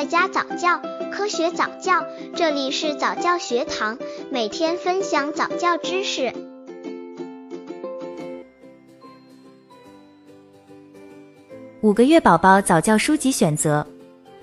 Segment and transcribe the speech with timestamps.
[0.00, 0.80] 在家早教，
[1.12, 2.02] 科学早教，
[2.34, 3.98] 这里是早教学堂，
[4.30, 6.32] 每天分享早教知识。
[11.82, 13.86] 五个月宝宝早教书籍选择，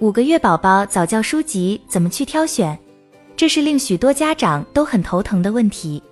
[0.00, 2.78] 五个月宝宝早教书籍怎么去挑选？
[3.34, 6.02] 这是令许多家长都很头疼的问题。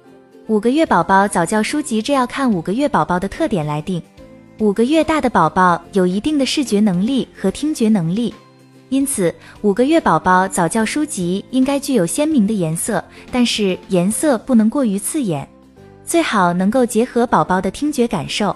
[0.47, 4.03] 五个月宝宝早教书籍，这要看五个月宝宝的特点来定。
[4.61, 8.33] 五个月大的宝宝有一定的视觉能力和听觉能力，
[8.95, 13.02] 因此五个月宝宝早教书籍应该具有鲜明的颜色，
[13.33, 15.48] 但是颜色不能过于刺眼，
[16.07, 18.55] 最好能够结合宝宝的听觉感受。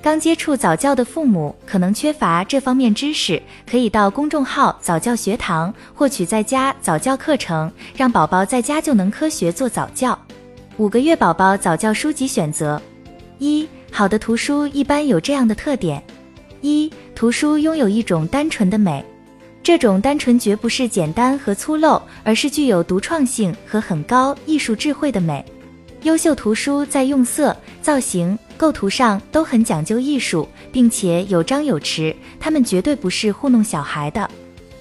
[0.00, 10.16] 刚接触早教的父母可能缺乏这方面知识，可以到公众号早教学堂获取在家早教课程，让宝宝在家就能科学做早教。
[10.76, 12.80] 五个月宝宝早教书籍选择
[13.40, 13.68] 一。
[13.90, 16.02] 好的图书一般有这样的特点：
[16.60, 19.04] 一、图书拥有一种单纯的美，
[19.62, 25.44] 这种单纯绝不是简单和粗陋，而是具有独创性和很高艺术智慧的美。
[26.02, 34.28] 优秀图书在用色、造型、构图上都很讲究艺术，并且有张有弛，它们绝对不是糊弄小孩的。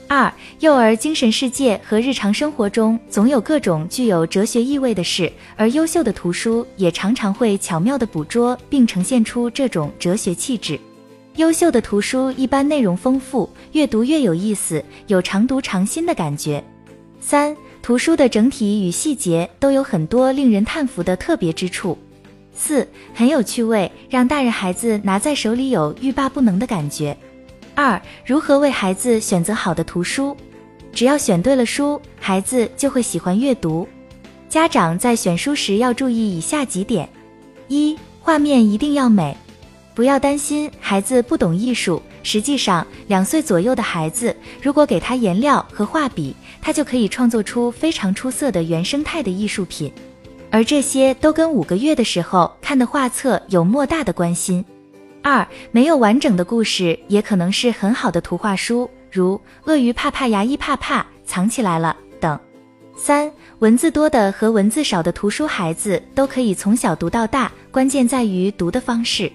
[0.07, 10.77] 二、幼儿精神世界和日常生活中总有各种具有哲学意味的事，而优秀的图书也常常会巧妙地捕捉并呈现出这种哲学气质。
[11.37, 16.61] 优秀的图书一般内容丰富，越读越有意思，有常读常新的感觉。
[17.21, 21.97] 三、图书的整体与细节都有很多令人叹服的特别之处。
[22.53, 27.15] 四、很有趣味，让大人孩子拿在手里有欲罢不能的感觉。
[27.73, 30.35] 二、如何为孩子选择好的图书？
[30.91, 33.87] 只要选对了书，孩子就会喜欢阅读。
[34.49, 37.07] 家长在选书时要注意以下几点：
[37.69, 39.35] 一、画面一定要美，
[39.93, 42.01] 不要担心孩子不懂艺术。
[42.23, 49.91] 实际上，两岁左右的孩子，如果给他颜料和画笔，他就可以创作出非常出色的原生态的艺术品。
[50.51, 54.63] 而这些都跟五个月的时候看的画册有莫大的关系。
[55.23, 62.39] 二没有完整的故事，也可能是很好的图画书，如鳄鱼怕怕牙医怕怕藏起来了等。
[62.95, 69.31] 三文字多的和文字少的图书，孩子都可以从小读到大，关键在于读的方式。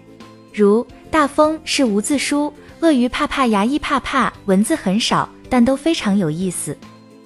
[0.56, 2.50] 如大风是无字书，
[2.80, 6.74] 鳄鱼怕怕牙医怕怕文字很少，但都非常有意思。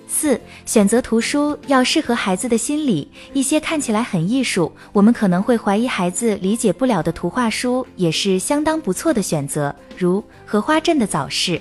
[0.08, 3.08] 四、选择图书要适合孩子的心理。
[3.32, 11.52] 一些看起来很艺术，我们可能会怀疑孩子理解不了的图画书，也是相当不错的选择，如《荷花镇的早市》。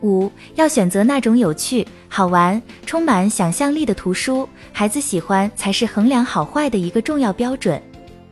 [0.00, 7.80] 五、要选择那种有趣、好玩、充满想象力的图书，孩子喜欢才是衡量好坏的一个重要标准。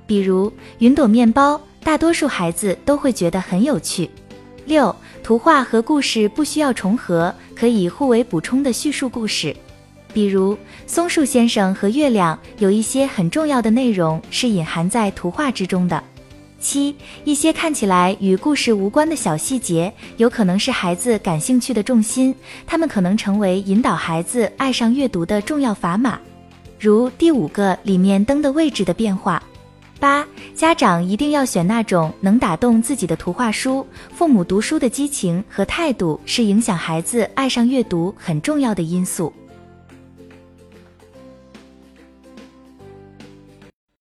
[0.07, 0.49] 比如
[0.79, 4.09] 《云朵面包》，大多数孩子都会觉得很有趣。
[4.67, 9.55] 六、图画和故事不需要重合，可以互为补充的叙述故事。
[10.13, 16.03] 比如松树先生和月亮有一些很重要的内容是隐含在图画之中的。
[16.61, 22.35] 七、一些看起来与故事无关的小细节，有可能是孩子感兴趣的重心，
[22.67, 26.21] 他们可能成为引导孩子爱上阅读的重要砝码。
[26.79, 29.43] 如第五个里面灯的位置的变化。
[30.01, 33.87] 八、家长一定要选那种能打动自己的图画书。
[34.15, 39.31] 父母读书的激情和态度是影响孩子爱上阅读很重要的因素。